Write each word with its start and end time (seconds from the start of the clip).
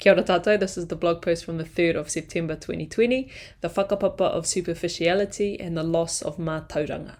Kia 0.00 0.14
ora 0.14 0.22
tātou, 0.22 0.58
this 0.58 0.78
is 0.78 0.86
the 0.86 0.96
blog 0.96 1.20
post 1.20 1.44
from 1.44 1.58
the 1.58 1.64
3rd 1.64 1.96
of 1.96 2.08
September 2.08 2.54
2020, 2.54 3.28
the 3.60 3.68
whakapapa 3.68 4.22
of 4.22 4.46
superficiality 4.46 5.60
and 5.60 5.76
the 5.76 5.82
loss 5.82 6.22
of 6.22 6.38
mātauranga. 6.38 7.16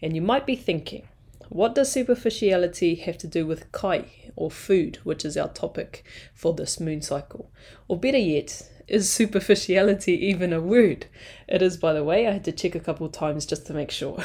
And 0.00 0.14
you 0.14 0.22
might 0.22 0.46
be 0.46 0.54
thinking, 0.54 1.08
what 1.48 1.74
does 1.74 1.90
superficiality 1.90 2.94
have 2.94 3.18
to 3.18 3.26
do 3.26 3.44
with 3.44 3.72
kai, 3.72 4.04
or 4.36 4.52
food, 4.52 5.00
which 5.02 5.24
is 5.24 5.36
our 5.36 5.48
topic 5.48 6.04
for 6.32 6.54
this 6.54 6.78
moon 6.78 7.02
cycle? 7.02 7.50
Or 7.88 7.98
better 7.98 8.18
yet, 8.18 8.70
is 8.86 9.10
superficiality 9.10 10.12
even 10.12 10.52
a 10.52 10.60
word? 10.60 11.06
It 11.48 11.60
is, 11.60 11.76
by 11.76 11.92
the 11.92 12.04
way, 12.04 12.28
I 12.28 12.34
had 12.34 12.44
to 12.44 12.52
check 12.52 12.76
a 12.76 12.80
couple 12.80 13.08
times 13.08 13.46
just 13.46 13.66
to 13.66 13.74
make 13.74 13.90
sure. 13.90 14.22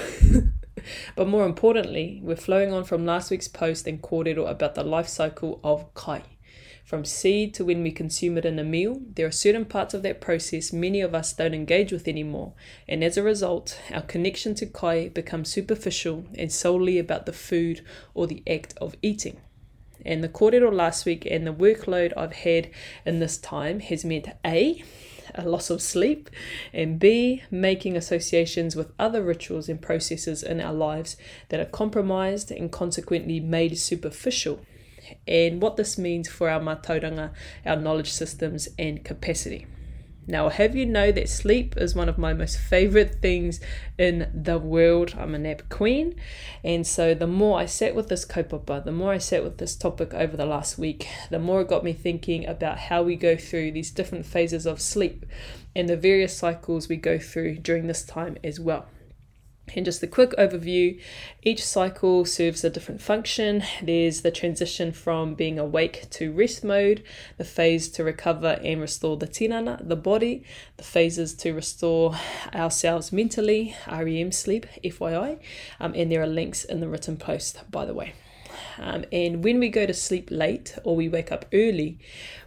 but 1.16 1.27
more 1.27 1.48
importantly, 1.48 2.20
we're 2.23 2.36
flowing 2.36 2.71
on 2.71 2.84
from 2.84 3.07
last 3.07 3.32
week's 3.32 3.48
post 3.48 3.88
and 3.88 4.04
kōrero 4.04 4.48
about 4.48 4.75
the 4.75 4.84
life 4.84 5.07
cycle 5.07 5.59
of 5.64 5.91
kai. 5.95 6.21
From 6.88 7.04
seed 7.04 7.54
to 7.56 7.66
when 7.66 7.84
we 7.84 7.92
consume 7.92 8.38
it 8.38 8.46
in 8.46 8.58
a 8.58 8.64
meal, 8.64 9.02
there 9.14 9.28
are 9.28 9.32
certain 9.32 9.66
parts 9.66 9.94
of 9.94 10.04
that 10.04 10.22
process 10.22 10.72
many 10.72 11.02
of 11.02 11.14
us 11.14 11.34
don't 11.34 11.54
engage 11.54 11.91
with 11.91 12.08
anymore, 12.08 12.54
and 12.88 13.04
as 13.04 13.18
a 13.18 13.23
result, 13.23 13.78
our 13.91 14.04
connection 14.04 14.55
to 14.55 14.66
kai 14.66 15.09
becomes 15.09 15.52
superficial 15.52 16.23
and 16.38 16.50
solely 16.50 16.98
about 16.98 17.26
the 17.26 17.34
food 17.34 17.81
or 18.14 18.26
the 18.26 18.42
act 18.50 18.73
of 18.78 18.95
eating. 19.02 19.36
And 20.05 20.23
the 20.23 20.30
kōrero 20.30 20.72
last 20.72 21.05
week 21.05 21.28
and 21.30 21.45
the 21.45 21.52
workload 21.52 22.14
I've 22.16 22.31
had 22.31 22.70
in 23.06 23.20
this 23.20 23.38
time 23.38 23.81
has 23.81 24.06
meant 24.06 24.30
A, 24.45 24.81
a 25.36 25.44
loss 25.44 25.70
of 25.70 25.81
sleep, 25.81 26.30
and 26.72 26.98
B, 26.98 27.44
making 27.52 27.98
associations 27.98 28.78
with 28.78 28.94
other 28.98 29.22
rituals 29.22 29.67
and 29.67 29.81
processes 29.81 30.42
in 30.42 30.62
our 30.62 30.73
lives 30.73 31.17
that 31.50 31.59
are 31.59 31.66
compromised 31.66 32.50
and 32.50 32.72
consequently 32.72 33.42
made 33.42 33.78
superficial 33.78 34.62
and 35.27 35.61
what 35.61 35.77
this 35.77 35.97
means 35.97 36.29
for 36.29 36.49
our 36.49 36.59
mātauranga, 36.59 37.31
our 37.66 37.75
knowledge 37.75 38.11
systems, 38.11 38.67
and 38.77 39.03
capacity. 39.03 39.66
Now, 40.30 40.43
I'll 40.43 40.49
have 40.49 40.75
you 40.75 40.85
know 40.85 41.13
that 41.13 41.30
sleep 41.30 41.77
is 41.77 41.95
one 41.95 42.09
of 42.09 42.17
my 42.17 42.33
most 42.33 42.59
favorite 42.59 43.22
things 43.22 43.61
in 43.97 44.30
the 44.33 44.59
world? 44.59 45.16
I'm 45.17 45.33
a 45.33 45.39
nap 45.39 45.61
queen. 45.69 46.16
And 46.66 46.86
so, 46.86 47.14
the 47.14 47.27
more 47.27 47.59
I 47.59 47.66
sat 47.66 47.95
with 47.95 48.09
this 48.09 48.25
kaupapa, 48.25 48.83
the 48.83 48.91
more 48.91 49.14
I 49.14 49.19
sat 49.19 49.41
with 49.41 49.58
this 49.58 49.73
topic 49.77 50.14
over 50.14 50.36
the 50.36 50.45
last 50.45 50.77
week, 50.77 51.08
the 51.30 51.39
more 51.39 51.61
it 51.61 51.69
got 51.69 51.86
me 51.86 51.94
thinking 51.94 52.45
about 52.45 52.77
how 52.77 53.03
we 53.03 53.16
go 53.16 53.38
through 53.38 53.71
these 53.71 53.89
different 53.89 54.25
phases 54.25 54.66
of 54.66 54.81
sleep 54.81 55.25
and 55.73 55.88
the 55.88 55.95
various 55.95 56.36
cycles 56.36 56.89
we 56.89 56.97
go 56.97 57.17
through 57.17 57.59
during 57.59 57.88
this 57.88 58.03
time 58.03 58.38
as 58.44 58.59
well. 58.59 58.86
And 59.76 59.86
just 59.86 60.02
a 60.02 60.08
quick 60.08 60.32
overview 60.32 61.00
each 61.44 61.64
cycle 61.64 62.26
serves 62.26 62.64
a 62.64 62.70
different 62.70 63.02
function. 63.02 63.64
There's 63.82 64.22
the 64.22 64.32
transition 64.32 64.92
from 64.92 65.36
being 65.36 65.60
awake 65.60 66.08
to 66.12 66.32
rest 66.32 66.64
mode, 66.64 67.04
the 67.38 67.44
phase 67.44 67.90
to 67.90 68.04
recover 68.04 68.60
and 68.64 68.82
restore 68.82 69.18
the 69.18 69.28
tinana, 69.28 69.86
the 69.88 69.95
body, 69.95 70.44
the 70.78 70.84
phases 70.84 71.34
to 71.36 71.54
restore 71.54 72.16
ourselves 72.54 73.12
mentally, 73.12 73.76
REM 73.88 74.32
sleep, 74.32 74.66
FYI, 74.84 75.40
um, 75.80 75.94
and 75.95 76.12
there 76.12 76.22
are 76.22 76.28
links 76.28 76.64
in 76.64 76.80
the 76.80 76.88
written 76.88 77.18
post, 77.18 77.62
by 77.70 77.86
the 77.86 77.94
way. 77.94 78.14
Um, 78.77 79.05
and 79.11 79.44
when 79.44 79.59
we 79.59 79.69
go 79.69 79.86
to 79.86 79.94
sleep 79.94 80.30
late 80.31 80.77
or 80.83 80.95
we 80.95 81.09
wake 81.09 81.31
up 81.31 81.45
early, 81.53 82.00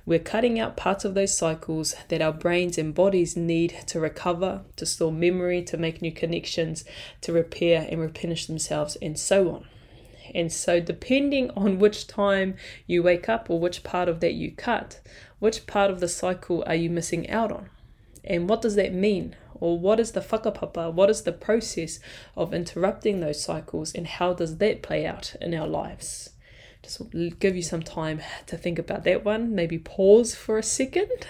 we're 0.07 0.19
cutting 0.19 0.59
out 0.59 0.77
parts 0.77 1.05
of 1.05 1.15
those 1.15 1.37
cycles 1.37 1.95
that 2.09 2.23
our 2.23 2.33
brains 2.33 2.79
and 2.79 2.95
bodies 2.95 3.37
need 3.37 3.77
to 3.87 4.01
recover, 4.01 4.63
to 4.77 4.87
store 4.87 5.13
memory, 5.13 5.63
to 5.63 5.77
make 5.77 6.03
new 6.03 6.13
connections, 6.13 6.85
to 7.21 7.33
repair 7.33 7.87
and 7.91 8.01
replenish 8.01 8.47
themselves, 8.47 8.97
and 8.97 9.19
so 9.19 9.51
on. 9.51 9.67
And 10.35 10.53
so, 10.53 10.81
depending 10.81 11.51
on 11.57 11.79
which 11.79 12.07
time 12.07 12.57
you 12.87 13.03
wake 13.03 13.29
up 13.29 13.51
or 13.51 13.59
which 13.59 13.83
part 13.83 14.09
of 14.09 14.21
that 14.21 14.35
you 14.35 14.53
cut, 14.53 15.01
which 15.39 15.67
part 15.67 15.91
of 15.91 16.01
the 16.01 16.09
cycle 16.09 16.65
are 16.67 16.75
you 16.75 16.91
missing 16.91 17.29
out 17.31 17.53
on? 17.53 17.71
And 18.25 18.49
what 18.49 18.63
does 18.63 18.75
that 18.77 18.93
mean? 18.93 19.37
Or 19.61 19.79
what 19.79 20.01
is 20.01 20.13
the 20.13 20.21
whakapapa? 20.21 20.93
What 20.93 21.11
is 21.11 21.23
the 21.23 21.33
process 21.33 22.01
of 22.37 22.53
interrupting 22.53 23.21
those 23.21 23.43
cycles 23.43 23.95
and 23.95 24.07
how 24.07 24.33
does 24.33 24.57
that 24.57 24.83
play 24.83 25.07
out 25.07 25.37
in 25.41 25.55
our 25.55 25.69
lives? 25.69 26.31
Just 26.83 27.03
give 27.39 27.55
you 27.55 27.63
some 27.63 27.83
time 27.83 28.23
to 28.47 28.57
think 28.57 28.79
about 28.79 29.05
that 29.05 29.25
one. 29.25 29.55
Maybe 29.55 29.79
pause 29.79 30.35
for 30.35 30.59
a 30.59 30.63
second. 30.63 31.27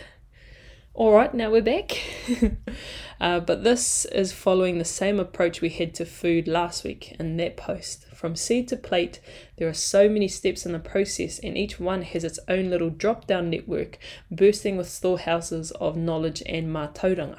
All 0.93 1.12
right, 1.12 1.32
now 1.32 1.50
we're 1.50 1.62
back. 1.62 1.99
uh, 3.21 3.41
but 3.41 3.65
this 3.65 4.05
is 4.06 4.32
following 4.32 4.78
the 4.78 4.84
same 4.84 5.21
approach 5.21 5.60
we 5.60 5.69
had 5.69 5.94
to 5.94 6.05
food 6.05 6.49
last 6.49 6.84
week 6.84 7.16
in 7.19 7.37
that 7.37 7.56
post. 7.56 8.06
From 8.15 8.37
seed 8.37 8.69
to 8.69 8.76
plate, 8.76 9.21
there 9.56 9.69
are 9.69 9.72
so 9.72 10.09
many 10.09 10.28
steps 10.28 10.66
in 10.66 10.72
the 10.72 10.78
process, 10.78 11.38
and 11.38 11.56
each 11.56 11.81
one 11.81 12.03
has 12.03 12.25
its 12.25 12.41
own 12.49 12.71
little 12.71 12.91
drop 12.91 13.26
down 13.26 13.50
network 13.50 13.99
bursting 14.31 14.76
with 14.76 14.88
storehouses 14.88 15.71
of 15.72 15.97
knowledge 15.97 16.43
and 16.44 16.69
mātauranga. 16.69 17.38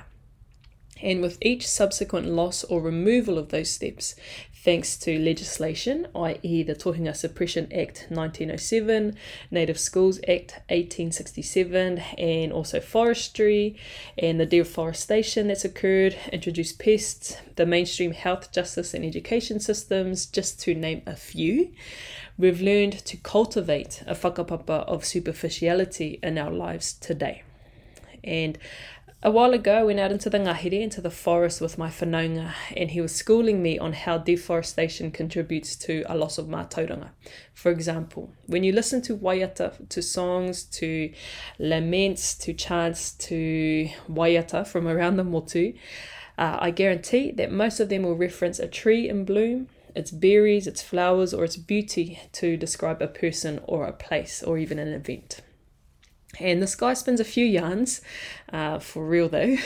And 1.02 1.22
with 1.22 1.38
each 1.42 1.68
subsequent 1.68 2.28
loss 2.28 2.64
or 2.64 2.82
removal 2.82 3.38
of 3.38 3.50
those 3.50 3.72
steps, 3.72 4.16
thanks 4.64 4.96
to 4.96 5.18
legislation, 5.18 6.08
i.e., 6.16 6.62
the 6.62 6.76
Tohunga 6.76 7.16
Suppression 7.16 7.66
Act 7.74 8.06
1907, 8.10 9.16
Native 9.50 9.80
Schools 9.80 10.20
Act 10.20 10.62
1867, 10.70 11.98
and 12.18 12.54
also 12.54 12.80
forestry 12.80 13.76
and 14.18 14.40
the 14.40 14.46
deforestation 14.46 15.48
that's 15.48 15.66
occurred, 15.66 16.16
introduced 16.32 16.78
pests, 16.78 17.38
the 17.56 17.66
mainstream 17.66 18.12
health, 18.12 18.52
justice, 18.52 18.94
and 18.94 19.04
education 19.04 19.60
systems, 19.60 20.28
just 20.28 20.62
to 20.62 20.76
name 20.76 21.02
a 21.08 21.16
few. 21.16 21.72
We've 22.38 22.62
learned 22.62 23.04
to 23.06 23.18
cultivate 23.18 24.04
a 24.06 24.14
whakapapa 24.14 24.86
of 24.86 25.06
superficiality 25.06 26.20
in 26.22 26.38
our 26.38 26.52
lives 26.52 26.94
today. 26.94 27.44
And 28.24 28.60
a 29.24 29.30
while 29.30 29.54
ago, 29.54 29.80
I 29.80 29.84
went 29.84 30.00
out 30.00 30.12
into 30.12 30.30
the 30.30 30.40
ngahere, 30.40 30.82
into 30.82 31.00
the 31.00 31.12
forest 31.12 31.62
with 31.62 31.78
my 31.78 31.90
whanaunga, 31.90 32.54
and 32.76 32.90
he 32.90 33.02
was 33.02 33.14
schooling 33.14 33.62
me 33.62 33.78
on 33.78 33.94
how 33.94 34.18
deforestation 34.18 35.12
contributes 35.12 35.76
to 35.78 36.04
a 36.08 36.18
loss 36.18 36.40
of 36.40 36.48
mātauranga. 36.48 37.12
For 37.54 37.72
example, 37.72 38.34
when 38.48 38.64
you 38.64 38.72
listen 38.72 39.02
to 39.04 39.16
waiata, 39.16 39.88
to 39.90 40.02
songs, 40.02 40.64
to 40.64 41.12
laments, 41.60 42.34
to 42.40 42.54
chants, 42.54 43.12
to 43.28 43.90
waiata 44.10 44.66
from 44.66 44.88
around 44.88 45.18
the 45.18 45.24
motu, 45.24 45.74
uh, 46.40 46.58
I 46.60 46.72
guarantee 46.72 47.32
that 47.34 47.52
most 47.52 47.80
of 47.80 47.90
them 47.90 48.02
will 48.02 48.16
reference 48.16 48.58
a 48.58 48.68
tree 48.68 49.08
in 49.08 49.26
bloom, 49.26 49.68
its 49.96 50.10
berries, 50.10 50.66
its 50.66 50.82
flowers, 50.82 51.34
or 51.34 51.44
its 51.44 51.58
beauty 51.58 52.20
to 52.32 52.58
describe 52.58 53.02
a 53.02 53.08
person 53.08 53.60
or 53.66 53.86
a 53.86 53.94
place 53.94 54.42
or 54.42 54.58
even 54.58 54.80
an 54.80 54.88
event. 54.88 55.42
And 56.40 56.62
this 56.62 56.76
guy 56.76 56.94
spins 56.94 57.20
a 57.20 57.26
few 57.26 57.46
yarns, 57.46 58.02
uh, 58.52 58.80
for 58.80 59.06
real 59.06 59.30
though. 59.30 59.58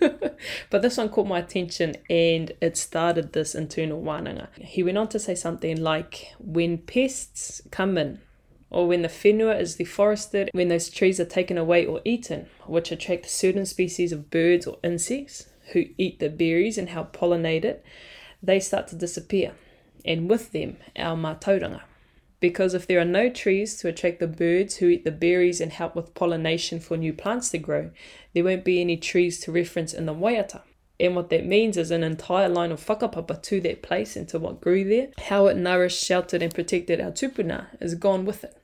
but 0.70 0.82
this 0.82 0.96
one 0.96 1.10
caught 1.10 1.26
my 1.26 1.40
attention 1.40 1.96
and 2.08 2.52
it 2.60 2.76
started 2.76 3.32
this 3.32 3.54
internal 3.54 4.02
wānanga. 4.02 4.48
He 4.56 4.82
went 4.82 4.98
on 4.98 5.08
to 5.08 5.18
say 5.18 5.34
something 5.34 5.80
like, 5.80 6.32
when 6.38 6.78
pests 6.78 7.62
come 7.70 7.98
in, 7.98 8.20
or 8.70 8.88
when 8.88 9.02
the 9.02 9.08
whenua 9.08 9.60
is 9.60 9.76
deforested, 9.76 10.50
when 10.52 10.68
those 10.68 10.88
trees 10.88 11.20
are 11.20 11.24
taken 11.24 11.58
away 11.58 11.84
or 11.84 12.00
eaten, 12.04 12.46
which 12.66 12.90
attract 12.90 13.28
certain 13.28 13.66
species 13.66 14.10
of 14.10 14.30
birds 14.30 14.66
or 14.66 14.78
insects 14.82 15.48
who 15.72 15.84
eat 15.98 16.18
the 16.18 16.28
berries 16.28 16.78
and 16.78 16.88
help 16.88 17.16
pollinate 17.16 17.64
it, 17.64 17.84
they 18.42 18.58
start 18.58 18.88
to 18.88 18.96
disappear. 18.96 19.52
And 20.04 20.28
with 20.28 20.52
them, 20.52 20.78
our 20.96 21.16
mātauranga 21.16 21.82
because 22.44 22.74
if 22.74 22.86
there 22.86 23.00
are 23.00 23.06
no 23.06 23.30
trees 23.30 23.74
to 23.74 23.88
attract 23.88 24.20
the 24.20 24.26
birds 24.26 24.76
who 24.76 24.88
eat 24.88 25.02
the 25.02 25.10
berries 25.10 25.62
and 25.62 25.72
help 25.72 25.96
with 25.96 26.12
pollination 26.12 26.78
for 26.78 26.94
new 26.94 27.10
plants 27.10 27.48
to 27.48 27.56
grow, 27.56 27.90
there 28.34 28.44
won't 28.44 28.66
be 28.66 28.82
any 28.82 28.98
trees 28.98 29.40
to 29.40 29.50
reference 29.50 29.94
in 29.94 30.04
the 30.04 30.12
waiata. 30.12 30.60
And 31.00 31.16
what 31.16 31.30
that 31.30 31.46
means 31.46 31.78
is 31.78 31.90
an 31.90 32.04
entire 32.04 32.50
line 32.50 32.70
of 32.70 32.84
whakapapa 32.84 33.42
to 33.44 33.62
that 33.62 33.80
place 33.80 34.14
and 34.14 34.28
to 34.28 34.38
what 34.38 34.60
grew 34.60 34.84
there, 34.84 35.08
how 35.22 35.46
it 35.46 35.56
nourished, 35.56 36.04
sheltered, 36.04 36.42
and 36.42 36.52
protected 36.52 37.00
our 37.00 37.12
tupuna 37.12 37.68
is 37.80 37.94
gone 37.94 38.26
with 38.26 38.44
it. 38.44 38.54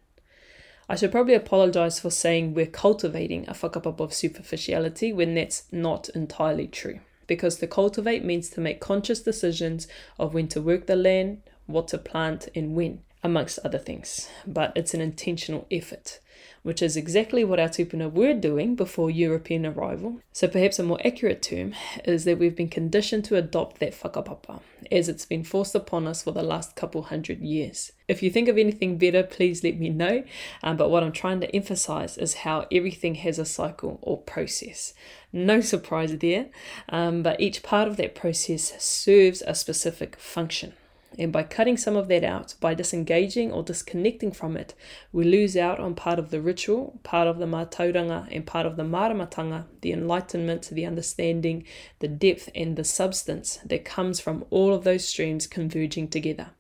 I 0.86 0.94
should 0.94 1.10
probably 1.10 1.32
apologise 1.32 1.98
for 2.00 2.10
saying 2.10 2.52
we're 2.52 2.66
cultivating 2.66 3.48
a 3.48 3.54
whakapapa 3.54 4.00
of 4.00 4.12
superficiality 4.12 5.10
when 5.10 5.34
that's 5.34 5.62
not 5.72 6.10
entirely 6.10 6.66
true. 6.66 7.00
Because 7.26 7.56
to 7.56 7.66
cultivate 7.66 8.26
means 8.26 8.50
to 8.50 8.60
make 8.60 8.78
conscious 8.78 9.20
decisions 9.20 9.88
of 10.18 10.34
when 10.34 10.48
to 10.48 10.60
work 10.60 10.86
the 10.86 10.96
land, 10.96 11.40
what 11.64 11.88
to 11.88 11.96
plant, 11.96 12.46
and 12.54 12.74
when 12.74 13.00
amongst 13.22 13.58
other 13.64 13.78
things. 13.78 14.28
But 14.46 14.72
it's 14.74 14.94
an 14.94 15.00
intentional 15.00 15.66
effort, 15.70 16.20
which 16.62 16.82
is 16.82 16.96
exactly 16.96 17.44
what 17.44 17.60
our 17.60 17.68
tupuna 17.68 18.10
were 18.10 18.34
doing 18.34 18.74
before 18.74 19.10
European 19.10 19.66
arrival. 19.66 20.20
So 20.32 20.48
perhaps 20.48 20.78
a 20.78 20.82
more 20.82 21.00
accurate 21.04 21.42
term 21.42 21.74
is 22.04 22.24
that 22.24 22.38
we've 22.38 22.56
been 22.56 22.68
conditioned 22.68 23.24
to 23.26 23.36
adopt 23.36 23.78
that 23.80 23.92
whakapapa, 23.92 24.60
as 24.90 25.08
it's 25.08 25.26
been 25.26 25.44
forced 25.44 25.74
upon 25.74 26.06
us 26.06 26.22
for 26.22 26.32
the 26.32 26.42
last 26.42 26.76
couple 26.76 27.02
hundred 27.02 27.40
years. 27.40 27.92
If 28.08 28.22
you 28.22 28.30
think 28.30 28.48
of 28.48 28.58
anything 28.58 28.98
better, 28.98 29.22
please 29.22 29.62
let 29.62 29.78
me 29.78 29.90
know. 29.90 30.24
Um, 30.62 30.76
but 30.76 30.90
what 30.90 31.02
I'm 31.02 31.12
trying 31.12 31.40
to 31.40 31.54
emphasize 31.54 32.18
is 32.18 32.34
how 32.34 32.66
everything 32.72 33.16
has 33.16 33.38
a 33.38 33.44
cycle 33.44 33.98
or 34.02 34.18
process. 34.18 34.94
No 35.32 35.60
surprise 35.60 36.16
there, 36.18 36.46
um, 36.88 37.22
but 37.22 37.40
each 37.40 37.62
part 37.62 37.86
of 37.86 37.96
that 37.98 38.14
process 38.14 38.82
serves 38.82 39.42
a 39.46 39.54
specific 39.54 40.16
function. 40.16 40.72
And 41.18 41.32
by 41.32 41.42
cutting 41.42 41.76
some 41.76 41.96
of 41.96 42.08
that 42.08 42.22
out, 42.22 42.54
by 42.60 42.74
disengaging 42.74 43.50
or 43.50 43.62
disconnecting 43.62 44.30
from 44.32 44.56
it, 44.56 44.74
we 45.12 45.24
lose 45.24 45.56
out 45.56 45.80
on 45.80 45.94
part 45.94 46.18
of 46.18 46.30
the 46.30 46.40
ritual, 46.40 47.00
part 47.02 47.26
of 47.26 47.38
the 47.38 47.46
mātauranga, 47.46 48.28
and 48.30 48.46
part 48.46 48.64
of 48.64 48.76
the 48.76 48.84
maramatanga, 48.84 49.66
the 49.80 49.92
enlightenment, 49.92 50.68
the 50.70 50.86
understanding, 50.86 51.64
the 51.98 52.08
depth, 52.08 52.48
and 52.54 52.76
the 52.76 52.84
substance 52.84 53.58
that 53.64 53.84
comes 53.84 54.20
from 54.20 54.44
all 54.50 54.72
of 54.72 54.84
those 54.84 55.06
streams 55.06 55.48
converging 55.48 56.06
together. 56.06 56.50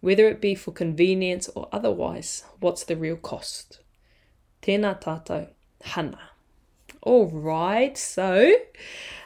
Whether 0.00 0.28
it 0.28 0.40
be 0.40 0.54
for 0.54 0.72
convenience 0.72 1.48
or 1.48 1.68
otherwise, 1.72 2.44
what's 2.60 2.84
the 2.84 2.96
real 2.96 3.16
cost? 3.16 3.80
Tēnā 4.62 5.02
tātou, 5.02 5.48
hana. 5.82 6.30
All 7.02 7.28
right, 7.28 7.96
so 7.96 8.52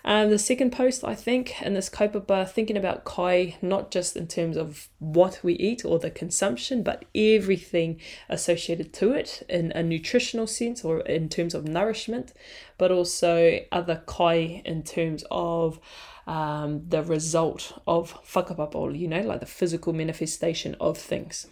um, 0.05 0.31
the 0.31 0.39
second 0.39 0.71
post, 0.71 1.03
I 1.03 1.17
think, 1.17 1.61
in 1.61 1.75
this 1.75 1.89
kaupapa, 1.91 2.49
thinking 2.49 2.77
about 2.77 3.05
kai, 3.05 3.57
not 3.63 3.91
just 3.91 4.17
in 4.17 4.29
terms 4.29 4.57
of 4.57 4.89
what 5.01 5.41
we 5.43 5.55
eat 5.55 5.85
or 5.85 5.99
the 5.99 6.11
consumption, 6.11 6.85
but 6.85 7.05
everything 7.17 8.01
associated 8.29 8.93
to 8.95 9.13
it 9.13 9.43
in 9.49 9.73
a 9.73 9.83
nutritional 9.83 10.47
sense 10.47 10.85
or 10.85 11.01
in 11.01 11.29
terms 11.29 11.53
of 11.53 11.67
nourishment, 11.67 12.33
but 12.79 12.93
also 12.93 13.59
other 13.73 14.03
kai 14.07 14.63
in 14.65 14.85
terms 14.85 15.25
of 15.33 15.81
um, 16.29 16.83
the 16.89 17.03
result 17.03 17.81
of 17.89 18.15
whakapapa, 18.25 18.97
you 18.97 19.09
know, 19.09 19.23
like 19.23 19.41
the 19.41 19.47
physical 19.47 19.93
manifestation 19.93 20.77
of 20.79 20.97
things. 20.97 21.49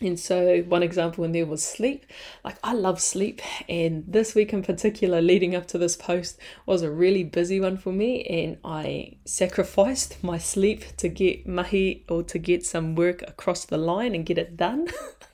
And 0.00 0.20
so, 0.20 0.60
one 0.62 0.82
example 0.82 1.24
in 1.24 1.32
there 1.32 1.46
was 1.46 1.64
sleep. 1.64 2.04
Like, 2.44 2.58
I 2.62 2.74
love 2.74 3.00
sleep, 3.00 3.40
and 3.66 4.04
this 4.06 4.34
week 4.34 4.52
in 4.52 4.62
particular, 4.62 5.22
leading 5.22 5.54
up 5.54 5.66
to 5.68 5.78
this 5.78 5.96
post, 5.96 6.38
was 6.66 6.82
a 6.82 6.90
really 6.90 7.24
busy 7.24 7.60
one 7.60 7.78
for 7.78 7.92
me. 7.92 8.22
And 8.24 8.58
I 8.62 9.16
sacrificed 9.24 10.22
my 10.22 10.36
sleep 10.36 10.84
to 10.98 11.08
get 11.08 11.46
mahi 11.46 12.04
or 12.10 12.22
to 12.24 12.38
get 12.38 12.66
some 12.66 12.94
work 12.94 13.22
across 13.22 13.64
the 13.64 13.78
line 13.78 14.14
and 14.14 14.26
get 14.26 14.36
it 14.36 14.56
done. 14.56 14.88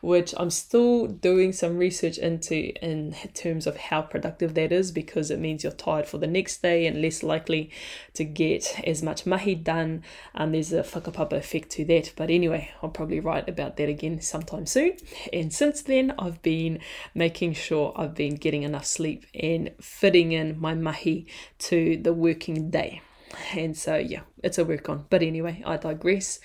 which 0.00 0.34
I'm 0.36 0.50
still 0.50 1.06
doing 1.06 1.52
some 1.52 1.76
research 1.78 2.18
into 2.18 2.72
in 2.82 3.14
terms 3.34 3.66
of 3.66 3.76
how 3.76 4.02
productive 4.02 4.54
that 4.54 4.72
is 4.72 4.92
because 4.92 5.30
it 5.30 5.38
means 5.38 5.62
you're 5.62 5.72
tired 5.72 6.06
for 6.06 6.18
the 6.18 6.26
next 6.26 6.62
day 6.62 6.86
and 6.86 7.02
less 7.02 7.22
likely 7.22 7.70
to 8.14 8.24
get 8.24 8.80
as 8.86 9.02
much 9.02 9.26
mahi 9.26 9.54
done. 9.54 10.02
And 10.34 10.54
there's 10.54 10.72
a 10.72 10.82
whakapapa 10.82 11.32
effect 11.32 11.70
to 11.72 11.84
that. 11.86 12.12
But 12.16 12.30
anyway, 12.30 12.70
I'll 12.82 12.90
probably 12.90 13.20
write 13.20 13.48
about 13.48 13.76
that 13.76 13.88
again 13.88 14.20
sometime 14.20 14.66
soon. 14.66 14.96
And 15.32 15.52
since 15.52 15.82
then, 15.82 16.14
I've 16.18 16.42
been 16.42 16.80
making 17.14 17.54
sure 17.54 17.92
I've 17.96 18.14
been 18.14 18.36
getting 18.36 18.62
enough 18.62 18.86
sleep 18.86 19.26
and 19.34 19.70
fitting 19.80 20.32
in 20.32 20.58
my 20.58 20.74
mahi 20.74 21.26
to 21.58 21.96
the 21.96 22.12
working 22.12 22.70
day. 22.70 23.02
And 23.54 23.76
so, 23.76 23.96
yeah, 23.96 24.22
it's 24.42 24.58
a 24.58 24.64
work 24.64 24.88
on. 24.88 25.06
But 25.08 25.22
anyway, 25.22 25.62
I 25.64 25.76
digress. 25.76 26.40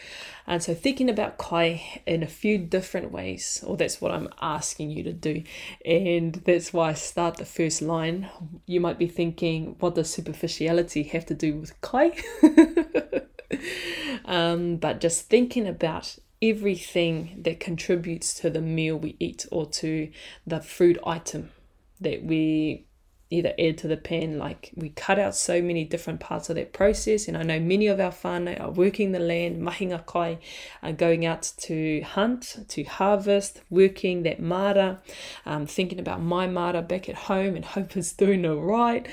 And 0.48 0.62
so, 0.62 0.74
thinking 0.74 1.10
about 1.10 1.38
Kai 1.38 2.02
in 2.06 2.22
a 2.22 2.28
few 2.28 2.58
different 2.58 3.12
ways, 3.12 3.64
or 3.66 3.78
that's 3.78 4.00
what 4.00 4.12
I'm 4.12 4.30
asking 4.42 4.92
you 4.92 5.04
to 5.04 5.14
do. 5.14 5.44
And 5.86 6.36
that's 6.46 6.74
why 6.74 6.90
I 6.90 6.94
start 6.94 7.38
the 7.38 7.46
first 7.46 7.82
line. 7.82 8.30
You 8.66 8.80
might 8.80 9.00
be 9.00 9.08
thinking, 9.08 9.76
what 9.80 9.96
does 9.96 10.12
superficiality 10.12 11.04
have 11.04 11.26
to 11.28 11.34
do 11.34 11.56
with 11.58 11.80
Kai? 11.82 12.12
um, 14.26 14.78
but 14.78 15.02
just 15.02 15.30
thinking 15.30 15.68
about 15.68 16.18
everything 16.42 17.42
that 17.44 17.60
contributes 17.60 18.34
to 18.36 18.50
the 18.50 18.62
meal 18.62 18.98
we 18.98 19.16
eat 19.20 19.46
or 19.52 19.66
to 19.66 20.12
the 20.46 20.60
food 20.60 21.00
item 21.06 21.52
that 22.00 22.24
we 22.24 22.85
either 23.30 23.54
add 23.60 23.78
to 23.80 23.88
the 23.88 23.98
pen. 23.98 24.38
Like 24.38 24.72
we 24.76 24.90
cut 24.90 25.20
out 25.20 25.36
so 25.36 25.62
many 25.62 25.84
different 25.84 26.20
parts 26.20 26.50
of 26.50 26.56
that 26.56 26.74
process, 26.74 27.28
and 27.28 27.38
I 27.38 27.44
know 27.44 27.60
many 27.60 27.88
of 27.88 28.00
our 28.00 28.12
whānau 28.12 28.60
are 28.60 28.72
working 28.72 29.12
the 29.12 29.20
land, 29.20 29.62
mahinga 29.62 30.06
kai, 30.06 30.40
are 30.84 30.94
going 30.94 31.26
out 31.26 31.52
to 31.58 32.02
hunt, 32.02 32.66
to 32.70 32.84
harvest, 32.84 33.62
working 33.70 34.24
that 34.24 34.40
mara, 34.40 35.02
um, 35.46 35.66
thinking 35.66 36.00
about 36.00 36.22
my 36.22 36.48
mara 36.48 36.82
back 36.82 37.10
at 37.10 37.16
home 37.16 37.56
and 37.56 37.66
hope 37.76 37.96
it's 37.98 38.14
doing 38.14 38.46
all 38.46 38.62
right. 38.62 39.08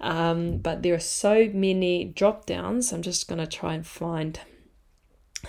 Um, 0.00 0.58
but 0.58 0.82
there 0.82 0.94
are 0.94 0.98
so 0.98 1.50
many 1.52 2.04
drop 2.04 2.46
downs. 2.46 2.92
I'm 2.92 3.02
just 3.02 3.28
going 3.28 3.38
to 3.40 3.46
try 3.46 3.74
and 3.74 3.86
find 3.86 4.40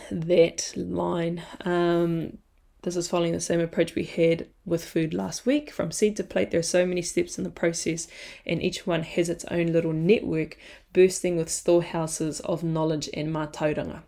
that 0.10 0.74
line. 0.76 1.44
Um, 1.66 2.38
this 2.84 2.96
is 2.96 3.08
following 3.08 3.34
the 3.34 3.40
same 3.40 3.60
approach 3.60 3.94
we 3.94 4.04
had 4.04 4.48
with 4.66 4.84
food 4.84 5.14
last 5.14 5.46
week. 5.46 5.70
From 5.72 5.92
seed 5.92 6.16
to 6.18 6.24
plate, 6.24 6.50
there 6.50 6.60
are 6.60 6.64
so 6.64 6.86
many 6.86 7.04
steps 7.04 7.38
in 7.38 7.44
the 7.44 7.52
process, 7.52 8.08
and 8.46 8.62
each 8.62 8.88
one 8.88 9.04
has 9.04 9.30
its 9.30 9.46
own 9.46 9.68
little 9.68 9.94
network 9.94 10.58
bursting 10.92 11.38
with 11.38 11.50
storehouses 11.50 12.40
of 12.40 12.64
knowledge 12.64 13.08
and 13.14 13.30
mātauranga. 13.30 14.02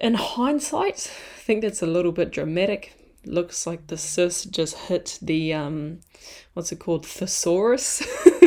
In 0.00 0.14
hindsight, 0.14 1.10
I 1.36 1.40
think 1.40 1.60
that's 1.62 1.82
a 1.82 1.86
little 1.86 2.12
bit 2.12 2.30
dramatic. 2.30 2.94
Looks 3.26 3.66
like 3.66 3.88
the 3.88 3.98
sis 3.98 4.44
just 4.44 4.76
hit 4.76 5.18
the, 5.20 5.52
um, 5.52 6.00
what's 6.54 6.72
it 6.72 6.78
called, 6.78 7.04
thesaurus. 7.04 8.02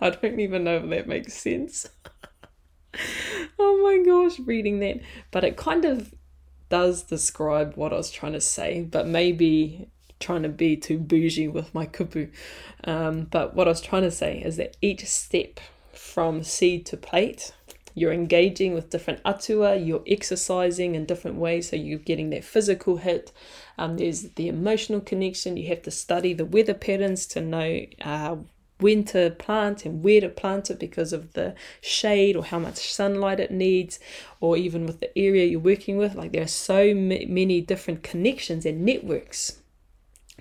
I 0.00 0.10
don't 0.10 0.38
even 0.38 0.62
know 0.64 0.76
if 0.76 0.88
that 0.90 1.08
makes 1.08 1.34
sense. 1.34 1.88
oh 3.58 3.82
my 3.82 4.04
gosh, 4.04 4.38
reading 4.40 4.78
that. 4.80 5.00
But 5.32 5.42
it 5.42 5.56
kind 5.56 5.84
of 5.84 6.14
does 6.74 7.04
describe 7.04 7.76
what 7.76 7.92
I 7.92 7.96
was 7.96 8.10
trying 8.10 8.32
to 8.32 8.40
say, 8.40 8.82
but 8.82 9.06
maybe 9.06 9.86
trying 10.18 10.42
to 10.42 10.48
be 10.48 10.76
too 10.76 10.98
bougie 10.98 11.46
with 11.46 11.72
my 11.72 11.86
kupu. 11.86 12.32
Um, 12.82 13.28
but 13.30 13.54
what 13.54 13.68
I 13.68 13.70
was 13.70 13.80
trying 13.80 14.02
to 14.02 14.10
say 14.10 14.42
is 14.42 14.56
that 14.56 14.76
each 14.82 15.06
step 15.06 15.60
from 15.92 16.42
seed 16.42 16.84
to 16.86 16.96
plate, 16.96 17.52
you're 17.94 18.12
engaging 18.12 18.74
with 18.74 18.90
different 18.90 19.20
atua, 19.24 19.76
you're 19.76 20.02
exercising 20.04 20.96
in 20.96 21.04
different 21.04 21.36
ways, 21.36 21.68
so 21.68 21.76
you're 21.76 22.00
getting 22.10 22.30
that 22.30 22.42
physical 22.42 22.96
hit. 22.96 23.30
Um, 23.78 23.96
there's 23.96 24.30
the 24.30 24.48
emotional 24.48 25.00
connection. 25.00 25.56
You 25.56 25.68
have 25.68 25.82
to 25.82 25.92
study 25.92 26.34
the 26.34 26.44
weather 26.44 26.74
patterns 26.74 27.24
to 27.26 27.40
know 27.40 27.86
uh, 28.00 28.34
to 28.80 29.30
plant 29.38 29.84
and 29.84 30.02
where 30.02 30.20
to 30.20 30.28
plant 30.28 30.70
it 30.70 30.78
because 30.78 31.12
of 31.12 31.32
the 31.32 31.54
shade 31.80 32.36
or 32.36 32.44
how 32.44 32.58
much 32.58 32.92
sunlight 32.92 33.40
it 33.40 33.50
needs, 33.50 33.98
or 34.40 34.56
even 34.56 34.86
with 34.86 35.00
the 35.00 35.16
area 35.18 35.46
you're 35.46 35.60
working 35.60 35.96
with. 35.96 36.14
Like 36.14 36.32
there 36.32 36.42
are 36.42 36.46
so 36.46 36.94
many 36.94 37.60
different 37.60 38.02
connections 38.02 38.66
and 38.66 38.84
networks 38.84 39.60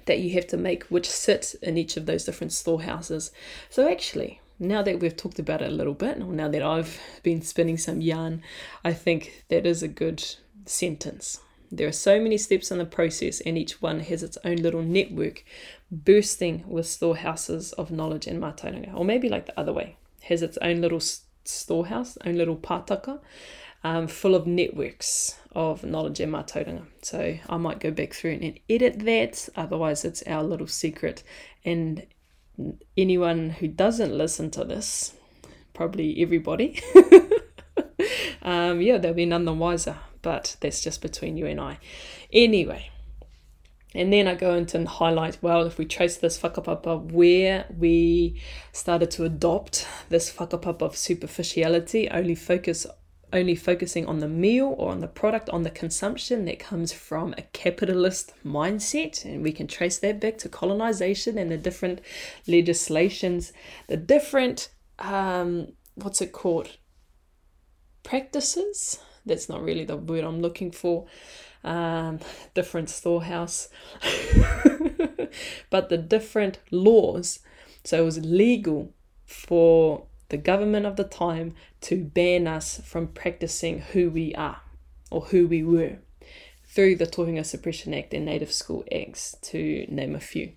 that 0.05 0.19
you 0.19 0.33
have 0.33 0.47
to 0.47 0.57
make 0.57 0.83
which 0.85 1.09
sit 1.09 1.55
in 1.61 1.77
each 1.77 1.95
of 1.95 2.05
those 2.05 2.25
different 2.25 2.51
storehouses. 2.51 3.31
So 3.69 3.89
actually, 3.89 4.41
now 4.59 4.81
that 4.81 4.99
we've 4.99 5.15
talked 5.15 5.39
about 5.39 5.61
it 5.61 5.71
a 5.71 5.75
little 5.75 5.93
bit, 5.93 6.17
or 6.17 6.33
now 6.33 6.49
that 6.49 6.61
I've 6.61 6.99
been 7.23 7.41
spinning 7.41 7.77
some 7.77 8.01
yarn, 8.01 8.43
I 8.83 8.93
think 8.93 9.45
that 9.49 9.65
is 9.65 9.81
a 9.81 9.87
good 9.87 10.23
sentence. 10.65 11.39
There 11.75 11.87
are 11.87 11.91
so 11.91 12.19
many 12.19 12.37
steps 12.37 12.69
in 12.69 12.77
the 12.77 12.85
process, 12.85 13.41
and 13.41 13.57
each 13.57 13.81
one 13.81 14.01
has 14.01 14.21
its 14.21 14.37
own 14.45 14.57
little 14.57 14.83
network 14.83 15.43
bursting 15.91 16.63
with 16.67 16.85
storehouses 16.85 17.73
of 17.73 17.89
knowledge 17.89 18.27
and 18.27 18.39
mātauranga. 18.39 18.93
Or 18.95 19.03
maybe 19.03 19.27
like 19.27 19.47
the 19.47 19.59
other 19.59 19.73
way, 19.73 19.97
has 20.25 20.43
its 20.43 20.57
own 20.57 20.81
little 20.81 21.01
storehouse, 21.43 22.15
own 22.23 22.35
little 22.35 22.57
pātaka, 22.57 23.19
um, 23.83 24.05
full 24.07 24.35
of 24.35 24.45
networks 24.45 25.39
of 25.53 25.83
knowledge 25.83 26.19
and 26.19 26.31
mātauranga. 26.31 26.85
So 27.01 27.39
I 27.49 27.57
might 27.57 27.79
go 27.79 27.89
back 27.89 28.13
through 28.13 28.37
and 28.39 28.59
edit 28.69 28.99
that, 28.99 29.49
otherwise, 29.55 30.05
it's 30.05 30.21
our 30.27 30.43
little 30.43 30.67
secret. 30.67 31.23
And 31.65 32.05
anyone 32.95 33.49
who 33.49 33.67
doesn't 33.67 34.15
listen 34.15 34.51
to 34.51 34.63
this, 34.63 35.15
probably 35.73 36.21
everybody, 36.21 36.83
um, 38.43 38.79
yeah, 38.79 38.99
they'll 38.99 39.15
be 39.15 39.25
none 39.25 39.45
the 39.45 39.53
wiser 39.53 39.97
but 40.23 40.55
that's 40.61 40.81
just 40.81 41.03
between 41.03 41.37
you 41.37 41.45
and 41.45 41.61
I. 41.61 41.77
Anyway, 42.31 42.89
and 43.93 44.11
then 44.11 44.27
I 44.27 44.33
go 44.33 44.55
into 44.55 44.77
and 44.77 44.87
highlight 44.87 45.37
well, 45.43 45.67
if 45.67 45.77
we 45.77 45.85
trace 45.85 46.17
this 46.17 46.37
fuck 46.37 46.57
up 46.57 46.65
whakapapa, 46.65 47.11
where 47.11 47.65
we 47.77 48.41
started 48.71 49.11
to 49.11 49.25
adopt 49.25 49.87
this 50.09 50.33
whakapapa 50.33 50.81
of 50.81 50.97
superficiality, 50.97 52.09
only 52.09 52.33
focus 52.33 52.87
only 53.31 53.55
focusing 53.55 54.05
on 54.05 54.19
the 54.19 54.27
meal 54.27 54.75
or 54.77 54.91
on 54.91 54.99
the 54.99 55.07
product, 55.07 55.49
on 55.49 55.63
the 55.63 55.69
consumption 55.71 56.45
that 56.45 56.59
comes 56.59 56.93
from 56.93 57.33
a 57.35 57.41
capitalist 57.41 58.31
mindset. 58.45 59.25
And 59.25 59.41
we 59.41 59.51
can 59.51 59.65
trace 59.65 59.97
that 59.99 60.21
back 60.21 60.37
to 60.39 60.49
colonization 60.49 61.39
and 61.39 61.49
the 61.49 61.57
different 61.57 61.99
legislations, 62.45 63.51
the 63.87 63.97
different, 63.97 64.69
um, 64.99 65.69
what's 65.95 66.21
it 66.21 66.31
called? 66.31 66.77
Practices 68.03 68.99
that's 69.25 69.49
not 69.49 69.63
really 69.63 69.85
the 69.85 69.97
word 69.97 70.23
I'm 70.23 70.41
looking 70.41 70.71
for. 70.71 71.05
Um, 71.63 72.19
different 72.53 72.89
storehouse, 72.89 73.69
but 75.69 75.87
the 75.87 75.97
different 75.97 76.59
laws. 76.71 77.39
So 77.85 78.01
it 78.01 78.05
was 78.05 78.19
legal 78.19 78.93
for 79.25 80.05
the 80.27 80.37
government 80.37 80.85
of 80.85 80.97
the 80.97 81.05
time 81.05 81.55
to 81.81 82.03
ban 82.03 82.47
us 82.47 82.81
from 82.83 83.07
practicing 83.07 83.79
who 83.79 84.09
we 84.09 84.35
are 84.35 84.61
or 85.09 85.21
who 85.21 85.47
we 85.47 85.63
were 85.63 85.99
through 86.65 86.95
the 86.95 87.05
Tohunga 87.05 87.45
Suppression 87.45 87.93
Act 87.93 88.13
and 88.13 88.25
Native 88.25 88.51
School 88.51 88.83
Acts, 88.91 89.35
to 89.43 89.85
name 89.87 90.15
a 90.15 90.19
few. 90.19 90.53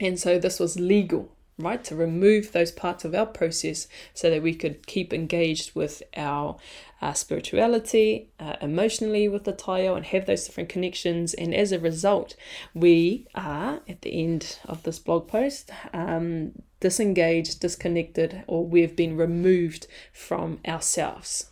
And 0.00 0.18
so 0.18 0.38
this 0.38 0.58
was 0.58 0.78
legal 0.78 1.30
right? 1.58 1.82
To 1.84 1.96
remove 1.96 2.52
those 2.52 2.70
parts 2.70 3.04
of 3.04 3.14
our 3.14 3.26
process 3.26 3.88
so 4.14 4.30
that 4.30 4.42
we 4.42 4.54
could 4.54 4.86
keep 4.86 5.12
engaged 5.12 5.74
with 5.74 6.02
our 6.16 6.56
uh, 7.02 7.12
spirituality, 7.12 8.30
uh, 8.38 8.56
emotionally 8.60 9.28
with 9.28 9.44
the 9.44 9.52
taiao, 9.52 9.96
and 9.96 10.06
have 10.06 10.26
those 10.26 10.46
different 10.46 10.68
connections. 10.68 11.34
And 11.34 11.54
as 11.54 11.72
a 11.72 11.78
result, 11.78 12.36
we 12.74 13.26
are 13.34 13.80
at 13.88 14.02
the 14.02 14.22
end 14.22 14.58
of 14.64 14.84
this 14.84 14.98
blog 14.98 15.28
post 15.28 15.70
um, 15.92 16.52
disengaged, 16.80 17.60
disconnected, 17.60 18.44
or 18.46 18.64
we've 18.64 18.94
been 18.94 19.16
removed 19.16 19.86
from 20.12 20.60
ourselves. 20.66 21.50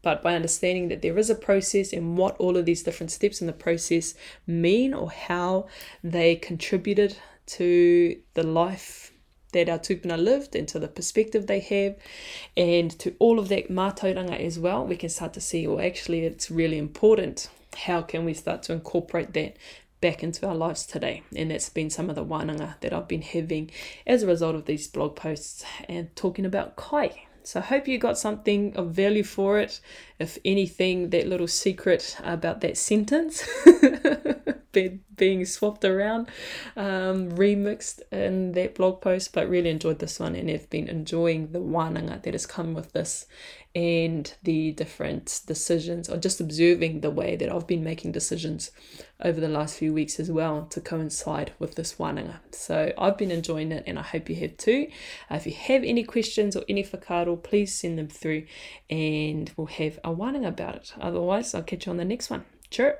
But 0.00 0.22
by 0.22 0.34
understanding 0.34 0.88
that 0.88 1.02
there 1.02 1.18
is 1.18 1.28
a 1.28 1.34
process 1.34 1.92
and 1.92 2.16
what 2.16 2.36
all 2.38 2.56
of 2.56 2.64
these 2.64 2.82
different 2.82 3.10
steps 3.10 3.40
in 3.40 3.46
the 3.46 3.52
process 3.52 4.14
mean 4.46 4.94
or 4.94 5.10
how 5.10 5.66
they 6.02 6.36
contributed 6.36 7.18
to 7.46 8.16
the 8.34 8.42
life 8.42 9.12
that 9.52 9.68
our 9.68 9.78
tupuna 9.78 10.16
lived 10.22 10.54
and 10.54 10.68
to 10.68 10.78
the 10.78 10.88
perspective 10.88 11.46
they 11.46 11.60
have 11.60 11.96
and 12.56 12.90
to 12.98 13.14
all 13.18 13.38
of 13.38 13.48
that 13.48 13.70
mātauranga 13.70 14.38
as 14.38 14.58
well, 14.58 14.84
we 14.84 14.96
can 14.96 15.08
start 15.08 15.32
to 15.34 15.40
see, 15.40 15.66
well, 15.66 15.84
actually, 15.84 16.24
it's 16.24 16.50
really 16.50 16.78
important. 16.78 17.48
How 17.76 18.02
can 18.02 18.24
we 18.24 18.34
start 18.34 18.62
to 18.64 18.72
incorporate 18.72 19.32
that 19.34 19.56
back 20.00 20.22
into 20.22 20.46
our 20.46 20.54
lives 20.54 20.86
today? 20.86 21.22
And 21.34 21.50
that's 21.50 21.70
been 21.70 21.90
some 21.90 22.10
of 22.10 22.16
the 22.16 22.24
wānanga 22.24 22.80
that 22.80 22.92
I've 22.92 23.08
been 23.08 23.22
having 23.22 23.70
as 24.06 24.22
a 24.22 24.26
result 24.26 24.54
of 24.54 24.66
these 24.66 24.86
blog 24.86 25.16
posts 25.16 25.64
and 25.88 26.14
talking 26.16 26.44
about 26.44 26.76
kai. 26.76 27.24
So 27.42 27.60
I 27.60 27.62
hope 27.62 27.88
you 27.88 27.96
got 27.96 28.18
something 28.18 28.76
of 28.76 28.90
value 28.90 29.24
for 29.24 29.58
it. 29.58 29.80
If 30.18 30.36
anything, 30.44 31.10
that 31.10 31.26
little 31.26 31.46
secret 31.46 32.16
about 32.22 32.60
that 32.60 32.76
sentence 32.76 33.48
being 35.18 35.44
swapped 35.44 35.84
around, 35.84 36.28
um, 36.76 37.32
remixed 37.32 38.00
in 38.10 38.52
that 38.52 38.74
blog 38.76 39.00
post, 39.00 39.32
but 39.32 39.48
really 39.48 39.70
enjoyed 39.70 39.98
this 39.98 40.18
one 40.18 40.34
and 40.34 40.48
have 40.48 40.70
been 40.70 40.88
enjoying 40.88 41.52
the 41.52 41.58
wānanga 41.58 42.22
that 42.22 42.34
has 42.34 42.46
come 42.46 42.74
with 42.74 42.92
this 42.92 43.26
and 43.74 44.34
the 44.42 44.72
different 44.72 45.42
decisions, 45.46 46.08
or 46.08 46.16
just 46.16 46.40
observing 46.40 47.00
the 47.00 47.10
way 47.10 47.36
that 47.36 47.52
I've 47.52 47.66
been 47.66 47.84
making 47.84 48.12
decisions 48.12 48.70
over 49.20 49.40
the 49.40 49.48
last 49.48 49.78
few 49.78 49.92
weeks 49.92 50.18
as 50.18 50.30
well 50.30 50.66
to 50.70 50.80
coincide 50.80 51.52
with 51.58 51.74
this 51.74 51.94
wānanga. 51.94 52.38
So 52.50 52.92
I've 52.96 53.18
been 53.18 53.30
enjoying 53.30 53.72
it 53.72 53.84
and 53.86 53.98
I 53.98 54.02
hope 54.02 54.28
you 54.28 54.36
have 54.36 54.56
too. 54.56 54.88
Uh, 55.30 55.34
if 55.34 55.46
you 55.46 55.52
have 55.52 55.84
any 55.84 56.02
questions 56.02 56.56
or 56.56 56.64
any 56.68 56.82
whakaaro, 56.82 57.42
please 57.42 57.74
send 57.74 57.98
them 57.98 58.08
through 58.08 58.46
and 58.88 59.52
we'll 59.56 59.66
have 59.66 59.98
a 60.02 60.14
wānanga 60.14 60.48
about 60.48 60.76
it. 60.76 60.94
Otherwise, 61.00 61.54
I'll 61.54 61.62
catch 61.62 61.86
you 61.86 61.90
on 61.90 61.98
the 61.98 62.04
next 62.04 62.30
one. 62.30 62.44
Sure. 62.70 62.98